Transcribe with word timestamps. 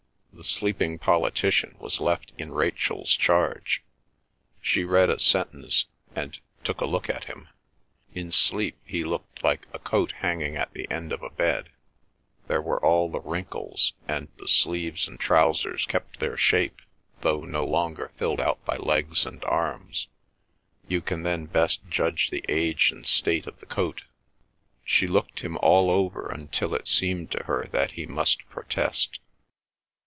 The 0.33 0.45
sleeping 0.45 0.97
politician 0.97 1.75
was 1.77 1.99
left 1.99 2.33
in 2.35 2.51
Rachel's 2.51 3.15
charge. 3.15 3.83
She 4.59 4.83
read 4.83 5.07
a 5.07 5.19
sentence, 5.19 5.85
and 6.15 6.39
took 6.63 6.81
a 6.81 6.87
look 6.87 7.11
at 7.11 7.25
him. 7.25 7.49
In 8.15 8.31
sleep 8.31 8.77
he 8.83 9.03
looked 9.03 9.43
like 9.43 9.67
a 9.71 9.77
coat 9.77 10.13
hanging 10.13 10.55
at 10.55 10.73
the 10.73 10.89
end 10.89 11.11
of 11.11 11.21
a 11.21 11.29
bed; 11.29 11.69
there 12.47 12.61
were 12.61 12.83
all 12.83 13.11
the 13.11 13.19
wrinkles, 13.19 13.93
and 14.07 14.29
the 14.37 14.47
sleeves 14.47 15.07
and 15.07 15.19
trousers 15.19 15.85
kept 15.85 16.19
their 16.19 16.37
shape 16.37 16.81
though 17.19 17.41
no 17.41 17.63
longer 17.63 18.11
filled 18.17 18.39
out 18.39 18.65
by 18.65 18.77
legs 18.77 19.27
and 19.27 19.43
arms. 19.45 20.07
You 20.87 21.01
can 21.01 21.21
then 21.21 21.45
best 21.45 21.87
judge 21.87 22.31
the 22.31 22.43
age 22.49 22.91
and 22.91 23.05
state 23.05 23.45
of 23.45 23.59
the 23.59 23.67
coat. 23.67 24.05
She 24.83 25.05
looked 25.07 25.41
him 25.41 25.55
all 25.57 25.91
over 25.91 26.27
until 26.31 26.73
it 26.73 26.87
seemed 26.87 27.29
to 27.31 27.43
her 27.43 27.67
that 27.73 27.91
he 27.91 28.07
must 28.07 28.49
protest. 28.49 29.19